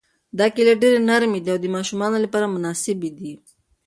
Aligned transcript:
دا 0.37 0.45
کیلې 0.55 0.73
ډېرې 0.81 0.99
نرمې 1.09 1.39
دي 1.43 1.49
او 1.53 1.59
د 1.63 1.67
ماشومانو 1.75 2.17
لپاره 2.25 2.51
مناسبې 2.55 3.09
دي. 3.19 3.33